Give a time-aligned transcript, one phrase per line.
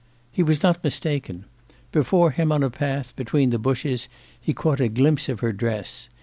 [0.31, 1.45] He was not mistaken.
[1.91, 4.07] Before him on a path between the bushes
[4.41, 6.09] he caught a glimpse of her dress.